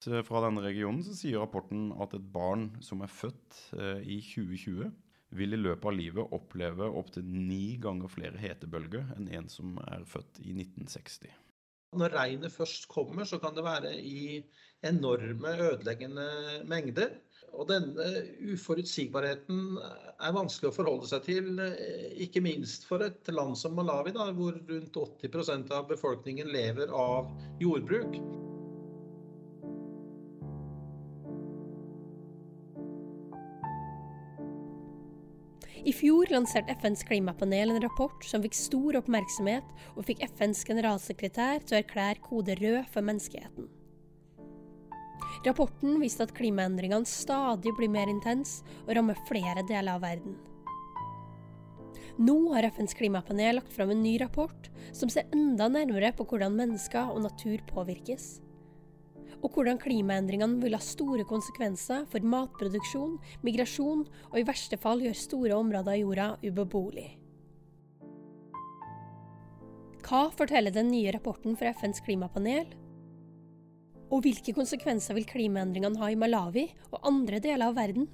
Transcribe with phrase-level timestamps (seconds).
[0.00, 4.88] Fra denne regionen så sier rapporten at et barn som er født eh, i 2020,
[5.36, 10.02] vil i løpet av livet oppleve opptil ni ganger flere hetebølger enn en som er
[10.08, 11.30] født i 1960.
[12.00, 14.40] Når regnet først kommer, så kan det være i
[14.86, 16.26] enorme ødeleggende
[16.70, 17.16] mengder.
[17.50, 18.06] Og denne
[18.52, 21.58] uforutsigbarheten er vanskelig å forholde seg til,
[22.22, 27.34] ikke minst for et land som Malawi, da, hvor rundt 80% av befolkningen lever av
[27.62, 28.20] jordbruk.
[35.80, 39.64] I fjor lanserte FNs klimapanel en rapport som fikk stor oppmerksomhet,
[39.96, 43.70] og fikk FNs generalsekretær til å erklære kode rød for menneskeheten.
[45.46, 50.36] Rapporten viste at klimaendringene stadig blir mer intense og rammer flere deler av verden.
[52.20, 56.58] Nå har FNs klimapanel lagt fram en ny rapport som ser enda nærmere på hvordan
[56.58, 58.34] mennesker og natur påvirkes
[59.40, 65.16] og hvordan klimaendringene vil ha store konsekvenser for matproduksjon, migrasjon og i verste fall gjøre
[65.16, 67.08] store områder av jorda ubeboelig.
[70.04, 72.66] Hva forteller den nye rapporten fra FNs klimapanel?
[74.10, 78.08] Og hvilke konsekvenser vil klimaendringene ha i Malawi og andre deler av verden?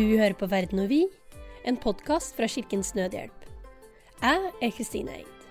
[0.00, 1.02] Du hører på Verden og vi,
[1.68, 3.42] en podkast fra Kirkens Nødhjelp.
[4.22, 5.42] Jeg er Kristine Eid.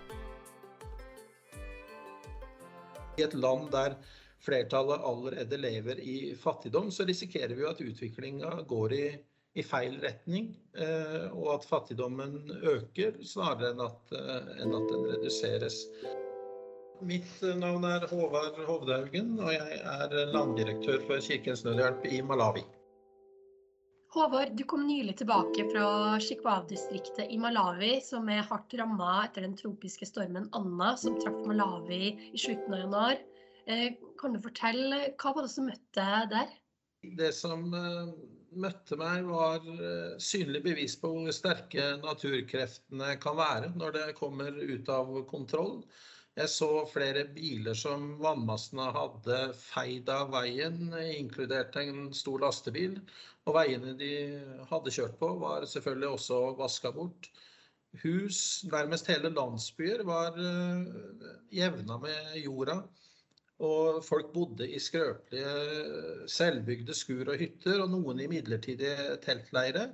[3.19, 3.99] I et land der
[4.41, 9.03] flertallet allerede lever i fattigdom, så risikerer vi at utviklinga går i,
[9.53, 10.49] i, feil retning.
[10.73, 15.83] Eh, og at fattigdommen øker snarere enn at, eh, enn at den reduseres.
[17.05, 22.65] Mitt navn er Håvard Hovdehaugen, og jeg er landdirektør for Kirkens Nødhjelp i Malawi.
[24.09, 29.53] Håvard, du kom nylig tilbake fra Chikwav-distriktet i Malawi, som er hardt ramma etter den
[29.57, 33.21] tropiske stormen Anna, som traff Malawi i slutten av januar.
[33.69, 36.57] Eh, kan du fortelle, hva var det som møtte deg der?
[37.21, 38.09] Det som eh,
[38.65, 44.57] møtte meg, var eh, synlig bevis på hvor sterke naturkreftene kan være når det kommer
[44.57, 45.83] ut av kontroll.
[46.39, 52.95] Jeg så flere biler som vannmassene hadde feid av veien, inkludert en stor lastebil.
[53.49, 54.13] Og veiene de
[54.69, 57.27] hadde kjørt på, var selvfølgelig også vaska bort.
[58.05, 58.39] Hus,
[58.71, 62.79] nærmest hele landsbyer, var uh, jevna med jorda.
[63.59, 69.89] Og folk bodde i skrøpelige, selvbygde skur og hytter, og noen i midlertidige teltleire.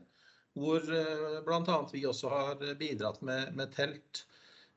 [0.53, 1.79] Hvor uh, bl.a.
[1.89, 4.27] vi også har bidratt med, med telt.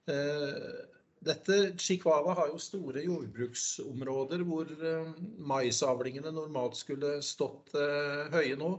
[0.08, 5.10] Uh, dette Chihuahua har jo store jordbruksområder hvor uh,
[5.50, 8.72] maisavlingene normalt skulle stått uh, høye nå.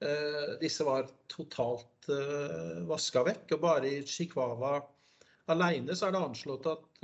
[0.00, 1.86] Uh, disse var totalt
[2.88, 3.56] vaska vekk.
[3.56, 4.78] Og bare i Chihuahua
[5.52, 7.02] alene så er det anslått at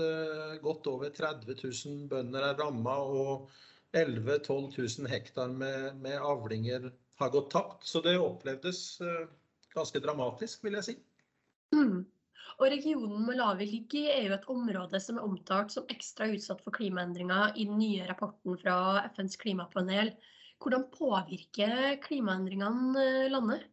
[0.62, 3.50] godt over 30 000 bønder er ramma, og
[3.92, 6.88] 11 000-12 000 hektar med, med, avlinger
[7.20, 7.86] har gått tapt.
[7.86, 8.80] Så det opplevdes
[9.76, 10.96] ganske dramatisk, vil jeg si.
[11.76, 12.06] Mm.
[12.56, 16.62] Og regionen Malawi ligger i er jo et område som er omtalt som ekstra utsatt
[16.64, 18.76] for klimaendringer i den nye rapporten fra
[19.12, 20.14] FNs klimapanel.
[20.62, 23.66] Hvordan påvirker klimaendringene eh, landet?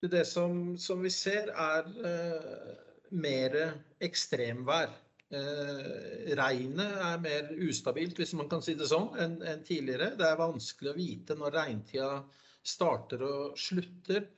[0.00, 2.70] Det som, som vi ser, er uh,
[3.10, 3.56] mer
[4.00, 4.94] ekstremvær.
[5.30, 10.14] Uh, regnet er mer ustabilt, hvis man kan si det sånn, enn en tidligere.
[10.16, 12.14] Det er vanskelig å vite når regntida
[12.62, 14.30] starter og slutter.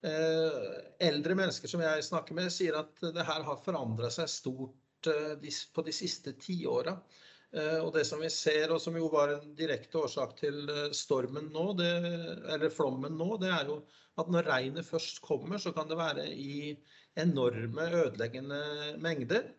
[0.00, 5.10] Eh, eldre mennesker som jeg snakker med, sier at det her har forandra seg stort
[5.10, 5.34] eh,
[5.74, 6.96] på de siste tiåra.
[7.52, 10.62] Eh, og det som vi ser, og som jo var en direkte årsak til
[10.96, 11.92] stormen nå, det,
[12.54, 13.82] eller flommen nå, det er jo
[14.20, 16.72] at når regnet først kommer, så kan det være i
[17.20, 18.60] enorme ødeleggende
[19.02, 19.50] mengder.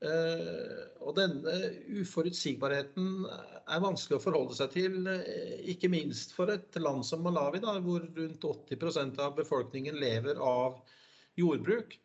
[0.00, 1.54] Eh, og denne
[2.00, 7.60] uforutsigbarheten er vanskelig å forholde seg til, eh, ikke minst for et land som Malawi,
[7.60, 10.80] da, hvor rundt 80% av befolkningen lever av
[11.36, 11.98] jordbruk.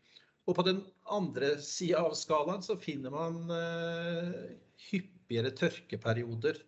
[0.46, 4.44] Og på den andre sida av skalaen så finner man uh,
[4.92, 6.60] hyppigere tørkeperioder.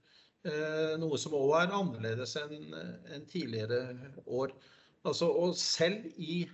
[0.97, 3.81] Noe som òg er annerledes enn tidligere
[4.25, 4.53] år.
[5.03, 6.45] Altså, og selv i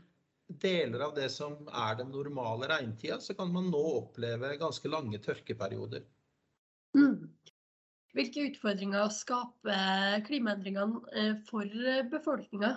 [0.61, 5.19] deler av det som er den normale regntida, så kan man nå oppleve ganske lange
[5.23, 6.05] tørkeperioder.
[6.97, 7.31] Mm.
[8.13, 11.69] Hvilke utfordringer skaper klimaendringene eh, for
[12.11, 12.75] befolkninga?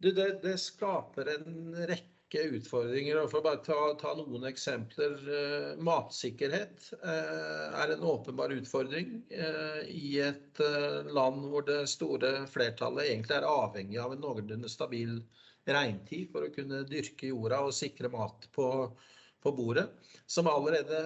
[0.00, 3.18] Det, det, skaper en rekke utfordringer.
[3.28, 5.18] For å bare ta, ta noen eksempler.
[5.26, 12.46] Eh, matsikkerhet eh, er en åpenbar utfordring eh, i et eh, land hvor det store
[12.48, 15.18] flertallet egentlig er avhengig av en noenlunde stabil
[15.68, 18.66] regntid for å kunne dyrke jorda og sikre mat på,
[19.42, 19.86] på bordet.
[20.30, 21.00] Som allerede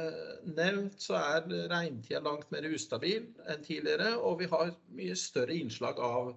[0.45, 6.01] nevnt, så er regntida langt mer ustabil enn tidligere, og vi har mye større innslag
[6.03, 6.35] av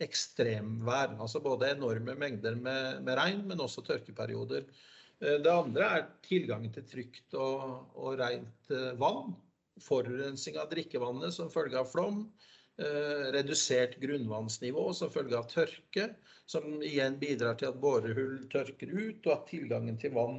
[0.00, 1.18] ekstremvær.
[1.20, 4.64] Altså både enorme mengder med, med regn, men også tørkeperioder.
[5.20, 9.34] Eh, det andre er tilgangen til trygt og, og rent eh, vann.
[9.80, 12.24] Forurensing av drikkevannet som følge av flom.
[12.80, 16.06] Eh, redusert grunnvannsnivå som følge av tørke,
[16.48, 20.38] som igjen bidrar til at borehull tørker ut, og at tilgangen til vann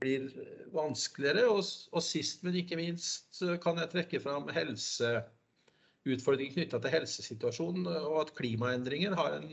[0.00, 0.30] blir
[0.72, 1.44] vanskeligere.
[1.52, 1.60] Og,
[1.92, 8.34] og sist, men ikke minst, kan jeg trekke fram helseutfordringer knytta til helsesituasjonen, og at
[8.40, 9.50] klimaendringer har en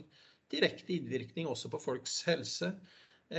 [0.55, 2.67] direkte innvirkning også på folks helse.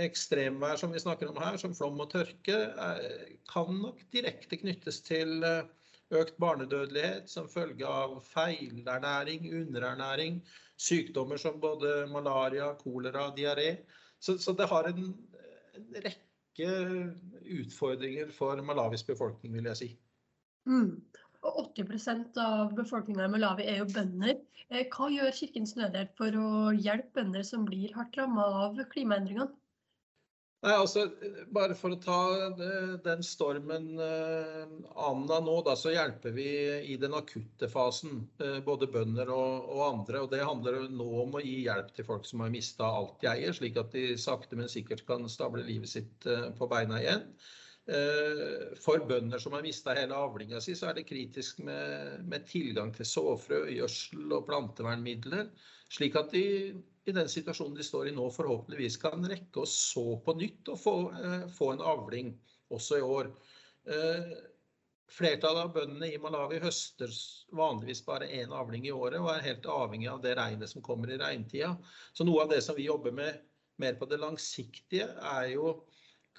[0.05, 2.57] Ekstremvær som vi snakker om her, som flom og tørke,
[3.49, 5.65] kan nok direkte knyttes til eh,
[6.19, 10.39] økt barnedødelighet som følge av feilernæring, underernæring,
[10.77, 13.75] sykdommer som både malaria, kolera, diaré.
[14.19, 15.09] Så, så, det har en,
[15.75, 16.69] en, rekke
[17.59, 19.89] utfordringer for Malawis befolkning, vil jeg si.
[20.69, 21.01] Mm.
[21.43, 24.37] Og 80 av befolkninga i Malawi er jo bønder.
[24.69, 29.51] Eh, hva gjør Kirkens Nødhjelp for å hjelpe bønder som blir hardt ramma av klimaendringene?
[30.63, 31.01] Nei, altså,
[31.51, 32.17] Bare for å ta
[33.03, 34.61] den stormen eh,
[34.95, 36.45] Anna nå, da, så hjelper vi
[36.93, 38.21] i den akutte fasen.
[38.39, 40.21] Eh, både bønder og, og, andre.
[40.23, 43.31] og Det handler nå om å gi hjelp til folk som har mista alt de
[43.33, 47.27] eier, slik at de sakte, men sikkert kan stable livet sitt på beina igjen.
[47.83, 52.45] Eh, for bønder som har mista hele avlinga si, så er det kritisk med, med
[52.47, 55.49] tilgang til såfrø, gjødsel og plantevernmidler.
[55.91, 56.45] Slik at de
[57.03, 60.79] i den situasjonen de står i nå, forhåpentligvis kan rekke å så på nytt og
[60.79, 62.31] få, eh, få en avling
[62.71, 63.33] også i år.
[63.91, 64.31] Eh,
[65.11, 67.11] flertallet av bøndene i Malawi høster
[67.51, 71.11] vanligvis bare én avling i året og er helt avhengig av det regnet som kommer
[71.11, 71.75] i regntida.
[72.15, 73.43] Så noe av det som vi jobber med
[73.77, 75.83] mer på det langsiktige, er jo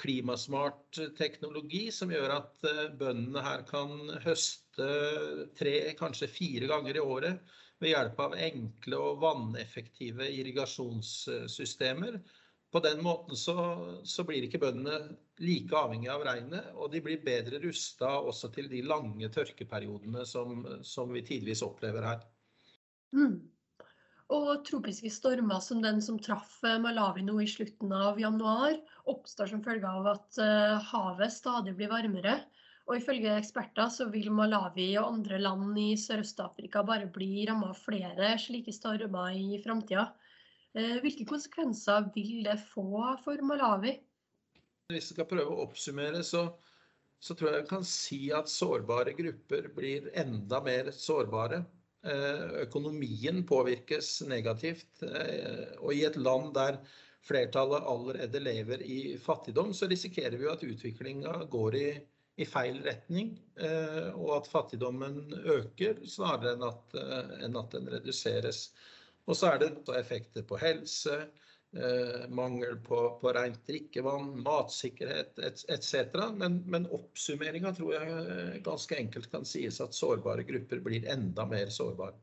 [0.01, 3.93] klimasmart teknologi som gjør at eh, bøndene her kan
[4.25, 4.89] høste
[5.59, 12.19] tre, kanskje fire ganger i året ved hjelp av enkle og vanneffektive irrigasjonssystemer.
[12.75, 13.55] På den måten så,
[14.03, 15.15] så blir ikke bøndene
[15.45, 20.65] like avhengig av regnet, og de blir bedre rusta også til de lange tørkeperiodene som,
[20.83, 22.25] som vi tidvis opplever her.
[23.15, 23.37] Mm.
[24.33, 28.79] Og tropiske stormer som den som traff eh, Malawi nå i slutten av januar,
[29.11, 32.39] oppstår som følge av at eh, havet stadig blir varmere.
[32.89, 37.81] Og ifølge eksperter så vil Malawi og andre land i Sørøst-Afrika bare bli ramma av
[37.81, 40.11] flere slike stormer i framtida.
[40.73, 43.99] Eh, hvilke konsekvenser vil det få for Malawi?
[44.93, 46.49] Hvis vi skal prøve å oppsummere, så,
[47.21, 51.63] så tror jeg vi kan si at sårbare grupper blir enda mer sårbare.
[52.05, 55.03] Eh, økonomien påvirkes negativt.
[55.03, 56.77] Eh, og i et land der
[57.25, 61.87] flertallet allerede lever i fattigdom, så risikerer vi at utviklinga går i,
[62.37, 63.33] i, feil retning.
[63.57, 66.99] Eh, og at fattigdommen øker snarere enn at,
[67.47, 68.67] enn at den reduseres.
[69.25, 71.23] Og så er det effekter på helse,
[71.75, 76.13] Eh, mangel på, på rent drikkevann, matsikkerhet etc.
[76.39, 81.73] Men, men oppsummeringa tror jeg ganske enkelt kan sies at sårbare grupper blir enda mer
[81.75, 82.15] sårbare.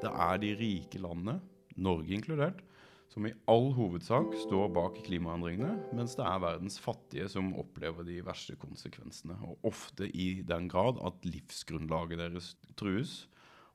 [0.00, 1.36] Det er de rike landene,
[1.76, 2.64] Norge inkludert,
[3.12, 8.18] som i all hovedsak står bak klimaendringene, mens det er verdens fattige som opplever de
[8.24, 9.36] verste konsekvensene.
[9.44, 13.24] Og ofte i den grad at livsgrunnlaget deres trues.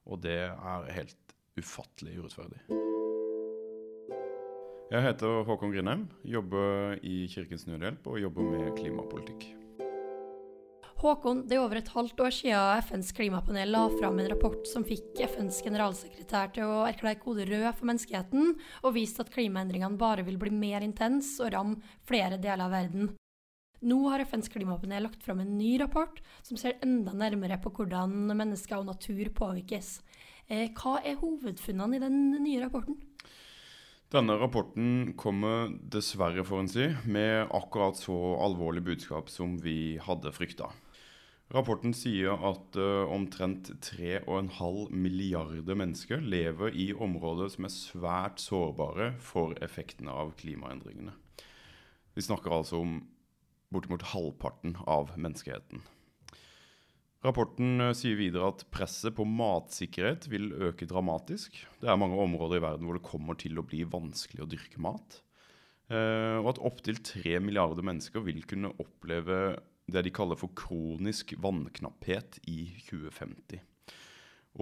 [0.10, 2.88] Og det er helt ufattelig urettferdig.
[4.89, 9.43] Jeg heter Håkon Grindheim, jobber i Kirkens Nødhjelp og jobber med klimapolitikk.
[10.98, 14.81] Håkon, det er over et halvt år siden FNs klimapanel la fram en rapport som
[14.88, 20.25] fikk FNs generalsekretær til å erklære kode rød for menneskeheten, og viste at klimaendringene bare
[20.25, 23.12] vil bli mer intens og ramme flere deler av verden.
[23.86, 28.17] Nå har FNs klimapanel lagt fram en ny rapport som ser enda nærmere på hvordan
[28.34, 30.00] mennesker og natur påvirkes.
[30.50, 32.98] Eh, hva er hovedfunnene i den nye rapporten?
[34.09, 40.31] Denne rapporten kommer dessverre, får en si, med akkurat så alvorlig budskap som vi hadde
[40.33, 40.71] frykta.
[41.53, 49.11] Rapporten sier at uh, omtrent 3,5 milliarder mennesker lever i områder som er svært sårbare
[49.21, 51.13] for effektene av klimaendringene.
[52.17, 52.99] Vi snakker altså om
[53.69, 55.85] bortimot halvparten av menneskeheten.
[57.25, 61.57] Rapporten eh, sier videre at presset på matsikkerhet vil øke dramatisk.
[61.81, 64.79] Det er mange områder i verden hvor det kommer til å bli vanskelig å dyrke
[64.83, 65.19] mat.
[65.91, 69.57] Eh, og at opptil tre milliarder mennesker vil kunne oppleve
[69.89, 73.59] det de kaller for kronisk vannknapphet i 2050.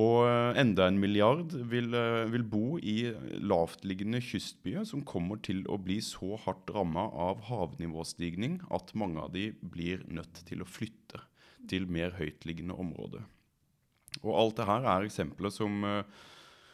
[0.01, 1.93] Og eh, enda en milliard vil,
[2.33, 8.63] vil bo i lavtliggende kystbyer som kommer til å bli så hardt ramma av havnivåstigning
[8.73, 11.21] at mange av de blir nødt til å flytte
[11.69, 13.25] til mer høytliggende områder.
[14.23, 16.03] Og alt det her er eksempler som, eh,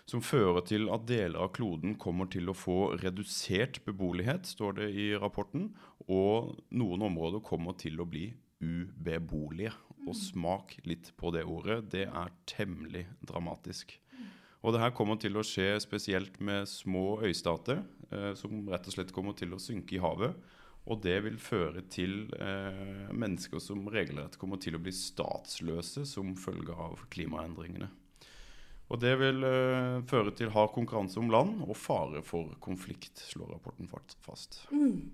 [0.06, 4.90] som fører til at deler av kloden kommer til å få redusert beboelighet, står det
[4.92, 5.74] i rapporten,
[6.08, 9.74] og noen områder kommer til å bli ubeboelige.
[10.04, 11.90] Og smak litt på det ordet.
[11.90, 13.98] Det er temmelig dramatisk.
[14.64, 18.96] Og det her kommer til å skje spesielt med små øystater, eh, som rett og
[18.96, 20.36] slett kommer til å synke i havet.
[20.92, 26.34] Og det vil føre til eh, mennesker som regelrett kommer til å bli statsløse som
[26.36, 27.88] følge av klimaendringene.
[28.92, 33.56] Og det vil eh, føre til hard konkurranse om land og fare for konflikt, slår
[33.56, 34.66] rapporten fast.
[34.76, 35.14] Mm.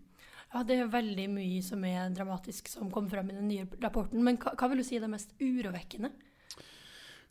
[0.49, 4.23] Ja, det er veldig mye som er dramatisk som kommer frem i den nye rapporten.
[4.25, 6.09] Men hva, hva vil du si er det mest urovekkende?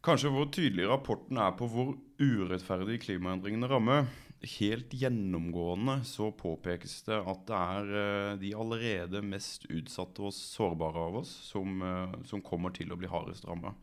[0.06, 4.06] Kanskje hvor tydelig rapporten er på hvor urettferdig klimaendringene rammer.
[4.40, 11.08] Helt gjennomgående så påpekes det at det er eh, de allerede mest utsatte og sårbare
[11.08, 13.74] av oss som, eh, som kommer til å bli hardest ramma.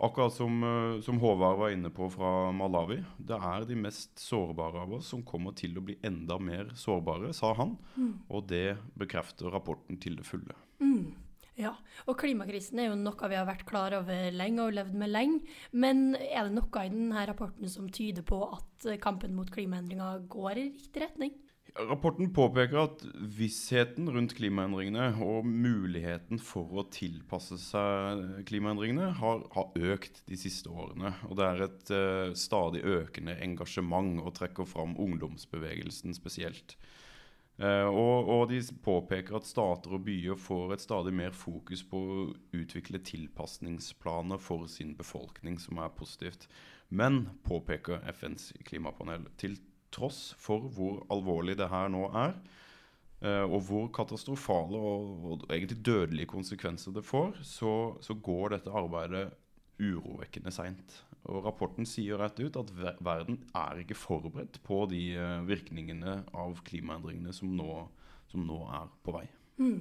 [0.00, 3.02] Akkurat som, eh, som, Håvard var inne på fra Malawi.
[3.16, 7.32] Det er de mest sårbare av oss som kommer til å bli enda mer sårbare,
[7.32, 7.78] sa han.
[7.96, 8.14] Mm.
[8.28, 10.56] Og det bekrefter rapporten til det fulle.
[10.80, 11.14] Mm.
[11.60, 11.74] Ja,
[12.08, 15.40] og klimakrisen er jo noe vi har vært klar over lenge og levd med lenge.
[15.76, 20.54] Men er det noe i denne rapporten som tyder på at kampen mot klimaendringer går
[20.56, 21.34] i riktig retning?
[21.78, 23.02] Rapporten påpeker at
[23.36, 30.72] vissheten rundt klimaendringene og muligheten for å tilpasse seg klimaendringene har, har økt de siste
[30.72, 31.12] årene.
[31.28, 36.74] Og det er et uh, stadig økende engasjement og trekker fram ungdomsbevegelsen spesielt.
[37.60, 41.98] Uh, og, og, de påpeker at stater og byer får et stadig mer fokus på
[42.00, 42.22] å
[42.56, 46.48] utvikle tilpasningsplaner for sin befolkning, som er positivt.
[46.88, 49.58] Men, påpeker FNs klimapanel, til
[49.92, 52.32] tross for hvor alvorlig det her nå er,
[53.20, 58.74] eh, og hvor katastrofale og, og, egentlig dødelige konsekvenser det får, så, så går dette
[58.74, 59.28] arbeidet
[59.80, 60.96] urovekkende seint.
[61.28, 62.70] Og rapporten sier rett ut at
[63.04, 67.84] verden er ikke forberedt på de eh, virkningene av klimaendringene som nå,
[68.32, 69.26] som nå er på vei.
[69.60, 69.80] Mm.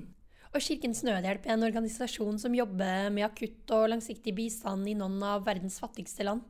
[0.50, 5.22] Og Kirkens Nødhjelp er en organisasjon som jobber med akutt og langsiktig bistand i noen
[5.24, 6.42] av verdens fattigste land.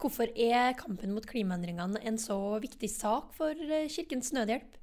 [0.00, 4.74] Hvorfor er kampen mot klimaendringene en så viktig sak for eh, Kirkens Nødhjelp?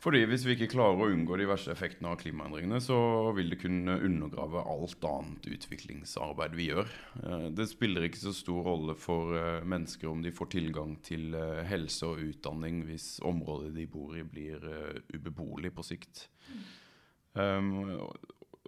[0.00, 2.96] Fordi Hvis vi ikke klarer å unngå de verste effektene av klimaendringene, så
[3.36, 6.88] vil det kunne undergrave alt annet utviklingsarbeid vi gjør.
[7.20, 11.36] Eh, det spiller ikke så stor rolle for eh, mennesker om de får tilgang til
[11.68, 14.64] helse og utdanning hvis området de bor i blir
[15.12, 16.24] ubeboelig på sikt.
[17.36, 18.00] Um,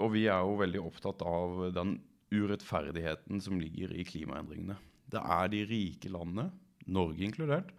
[0.00, 1.96] og vi er jo veldig opptatt av den
[2.32, 4.78] urettferdigheten som ligger i klimaendringene.
[5.12, 6.50] Det er de rike landene,
[6.92, 7.72] Norge inkludert,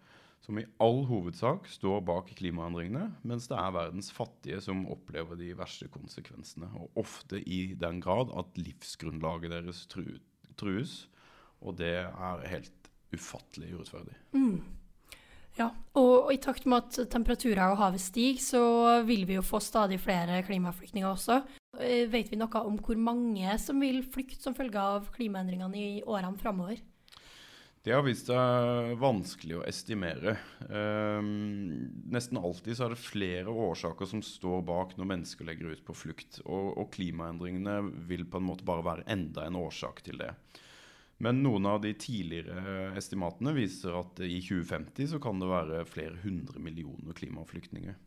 [0.44, 5.54] som i all hovedsak står bak klimaendringene, mens det er verdens fattige som opplever de
[5.56, 6.68] verste konsekvensene.
[6.76, 10.96] Og ofte i den grad at livsgrunnlaget deres trues.
[11.64, 14.18] Og det er helt ufattelig urettferdig.
[14.36, 14.60] Mm.
[15.54, 18.62] Ja, og, i takt med at temperaturer og havet stiger, så
[19.06, 21.40] vil vi jo få stadig flere klimaflyktninger også.
[21.78, 26.02] Eh, vet vi noe om hvor mange som vil flykte som følge av klimaendringene i
[26.02, 26.82] årene framover?
[27.84, 30.38] Det har vist seg vanskelig å estimere.
[30.70, 35.82] Um, nesten alltid så er det flere årsaker som står bak når mennesker legger ut
[35.84, 36.38] på flukt.
[36.46, 40.30] Og, og, klimaendringene vil på en måte bare være enda en årsak til det.
[41.20, 46.16] Men noen av de tidligere estimatene viser at i 2050 så kan det være flere
[46.24, 48.00] hundre millioner klimaflyktninger.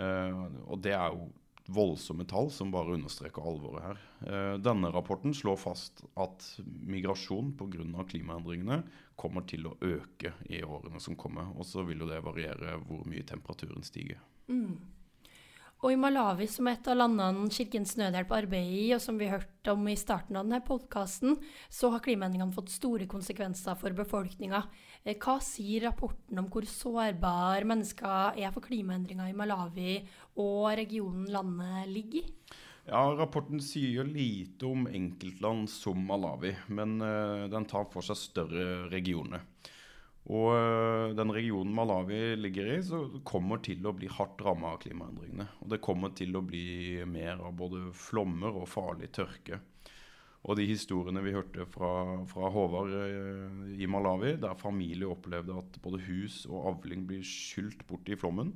[0.00, 1.28] Uh, og det er jo
[1.66, 4.00] voldsomme tall som bare understreker alvoret her.
[4.26, 8.04] Eh, denne rapporten slår fast at migrasjon pga.
[8.08, 8.82] klimaendringene
[9.16, 11.54] kommer til å øke i årene som kommer.
[11.56, 14.20] Og så vil jo det variere hvor mye temperaturen stiger.
[14.48, 14.76] Mm.
[15.82, 19.28] Og i Malawi, som er et av landene Kirkens Nødhjelp arbeider i, og som vi
[19.28, 21.36] hørte om i starten av denne podkasten,
[21.68, 24.62] så har klimaendringene fått store konsekvenser for befolkninga.
[25.04, 29.98] Eh, hva sier rapporten om hvor sårbare mennesker er for klimaendringer i Malawi
[30.40, 32.30] og regionen landet ligger i?
[32.84, 38.18] Ja, Rapporten sier jo lite om enkeltland som Malawi, men uh, den tar for seg
[38.20, 39.46] større regioner.
[40.32, 44.80] Og eh, den regionen Malawi ligger i, så kommer til å bli hardt ramma av
[44.84, 45.50] klimaendringene.
[45.60, 49.60] Og det kommer til å bli mer av både flommer og farlig tørke.
[50.44, 51.90] Og de historiene vi hørte fra,
[52.28, 57.84] fra Håvard eh, i Malawi, der familie opplevde at både hus og avling blir skylt
[57.88, 58.54] bort i flommen,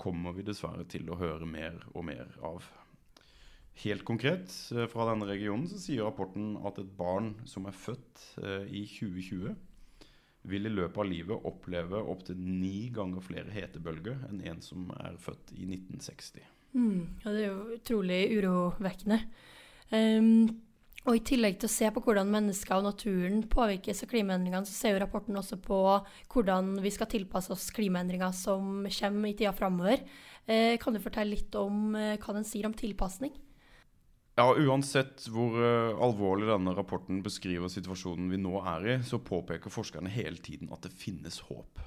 [0.00, 2.64] kommer vi dessverre til å høre mer og mer av.
[3.84, 8.24] Helt konkret eh, fra denne regionen så sier rapporten at et barn som er født
[8.72, 9.52] i 2020,
[10.48, 15.16] vil i løpet av livet oppleve opptil ni ganger flere hetebølger enn en som er
[15.22, 16.42] født i 1960.
[16.72, 19.20] Mm, ja, det er jo utrolig urovekkende.
[19.92, 20.46] Um,
[21.02, 24.74] og I tillegg til å se på hvordan mennesker og naturen påvirkes av klimaendringene, så
[24.74, 25.78] ser jo rapporten også på
[26.32, 30.04] hvordan vi skal tilpasse oss klimaendringer som kommer i tida framover.
[30.46, 33.34] Uh, kan du fortelle litt om uh, hva den sier om tilpasning?
[34.32, 39.72] Ja, Uansett hvor uh, alvorlig denne rapporten beskriver situasjonen vi nå er i, så påpeker
[39.72, 41.82] forskerne hele tiden at det finnes håp.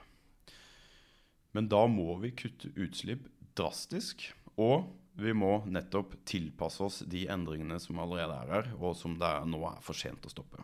[1.58, 3.26] Men da må vi kutte utslipp
[3.58, 4.28] drastisk,
[4.62, 4.86] og
[5.18, 9.50] vi må nettopp tilpasse oss de endringene som allerede er her, og som det er,
[9.50, 10.62] nå er for sent å stoppe.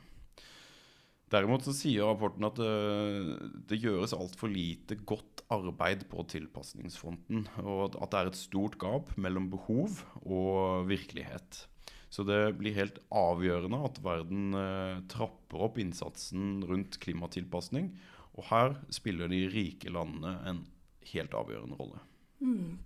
[1.32, 7.48] Derimot så sier rapporten at det, uh, det gjøres altfor lite godt arbeid på tilpasningsfronten,
[7.66, 11.66] og at det er et stort gap mellom behov og virkelighet.
[12.12, 17.94] Så det blir helt avgjørende at verden eh, trapper opp innsatsen rundt klimatilpasning.
[18.36, 20.66] Og her spiller de rike landene en
[21.14, 22.02] helt avgjørende rolle.
[22.42, 22.80] Mm.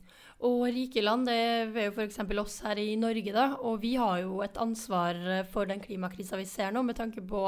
[0.45, 2.19] Og rike land, det er jo f.eks.
[2.41, 3.47] oss her i Norge, da.
[3.65, 5.17] Og vi har jo et ansvar
[5.49, 7.43] for den klimakrisa vi ser nå, med tanke på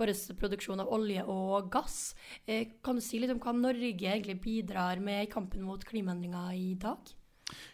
[0.00, 2.16] vår produksjon av olje og gass.
[2.46, 6.56] Eh, kan du si litt om hva Norge egentlig bidrar med i kampen mot klimaendringer
[6.56, 7.14] i dag?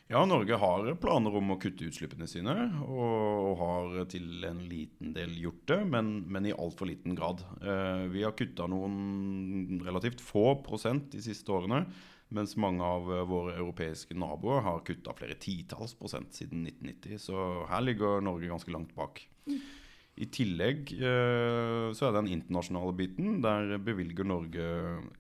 [0.09, 2.54] Ja, Norge har planer om å kutte utslippene sine,
[2.87, 7.42] og har til en liten del gjort det, men, men i altfor liten grad.
[7.59, 11.85] Eh, vi har kutta noen relativt få prosent de siste årene,
[12.35, 17.21] mens mange av våre europeiske naboer har kutta flere titalls prosent siden 1990.
[17.23, 19.23] Så her ligger Norge ganske langt bak.
[19.47, 19.61] Mm.
[20.16, 23.42] I tillegg eh, så er det den internasjonale biten.
[23.44, 24.68] Der bevilger Norge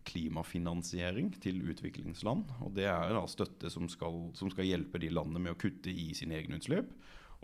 [0.08, 2.54] klimafinansiering til utviklingsland.
[2.64, 5.92] Og det er da støtte som skal, som skal hjelpe de landene med å kutte
[5.92, 6.94] i sine egne utslipp.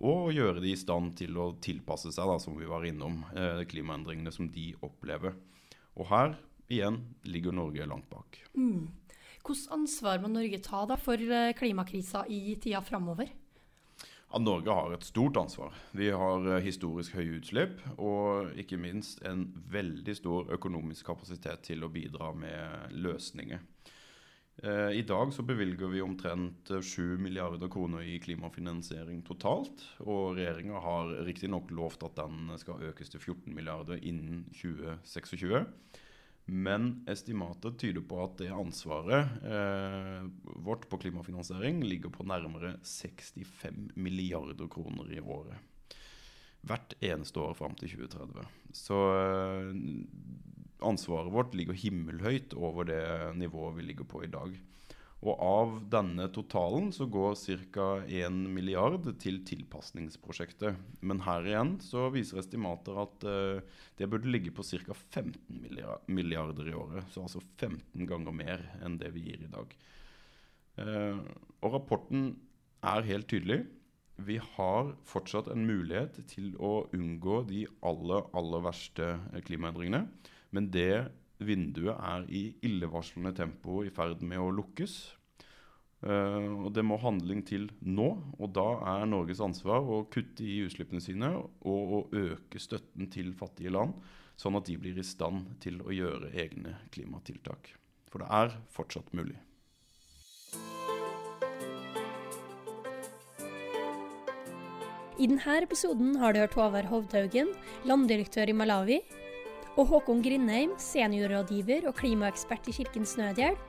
[0.01, 3.61] Og gjøre de i stand til å tilpasse seg, da, som vi var innom, eh,
[3.69, 5.37] klimaendringene som de opplever.
[6.01, 6.39] Og her
[6.73, 8.41] igjen ligger Norge langt bak.
[8.57, 8.89] Mm.
[9.43, 13.29] Hvilket ansvar må Norge ta da for eh, klimakrisa i tida framover?
[14.33, 15.75] At Norge har et stort ansvar.
[15.97, 21.85] Vi har eh, historisk høye utslipp og ikke minst en veldig stor økonomisk kapasitet til
[21.85, 23.61] å bidra med løsninger.
[24.63, 29.85] Eh, I dag så bevilger vi omtrent 7 milliarder kroner i klimafinansiering totalt.
[30.05, 35.67] Og regjeringa har riktignok lovt at den skal økes til 14 milliarder innen 2026.
[36.51, 40.25] Men estimatet tyder på at det ansvaret eh,
[40.67, 45.55] vårt på klimafinansiering ligger på nærmere 65 milliarder kroner i året.
[46.67, 48.43] Hvert eneste år fram til 2030.
[48.75, 49.71] Så eh,
[50.83, 53.03] ansvaret vårt ligger himmelhøyt over det
[53.39, 54.59] nivået vi ligger på i dag.
[55.23, 57.37] Og av denne totalen så går
[57.71, 57.89] ca.
[58.03, 60.81] 1 milliard til tilpasningsprosjektet.
[60.99, 64.97] Men her igjen så viser estimater at uh, det burde ligge på ca.
[65.15, 65.63] 15
[66.11, 67.07] milliarder i året.
[67.15, 69.77] Så altså 15 ganger mer enn det vi gir i dag.
[70.83, 71.23] Uh,
[71.63, 72.33] og rapporten
[72.83, 73.63] er helt tydelig.
[74.19, 79.15] Vi har fortsatt en mulighet til å unngå de aller, aller verste
[79.47, 80.09] klimaendringene.
[80.51, 81.13] Men det
[81.47, 84.97] vinduet er i illevarslende tempo i ferd med å lukkes.
[86.03, 90.59] Uh, og Det må handling til nå, og da er Norges ansvar å kutte i
[90.65, 93.95] utslippene sine og å øke støtten til fattige land,
[94.35, 97.77] sånn at de blir i stand til å gjøre egne klimatiltak.
[98.11, 99.39] For det er fortsatt mulig.
[105.23, 107.53] I denne episoden har du hørt Håvard Hovdhaugen,
[107.87, 108.97] landdirektør i Malawi,
[109.77, 113.61] og Håkon Grindheim, seniorrådgiver og klimaekspert i Kirkens Nødhjelp,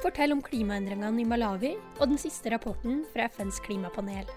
[0.00, 4.28] forteller om klimaendringene i Malawi og den siste rapporten fra FNs klimapanel.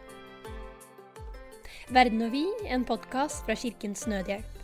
[1.96, 4.64] Verden og vi en podkast fra Kirkens Nødhjelp.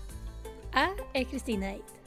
[0.74, 2.03] Jeg er Kristine Eid.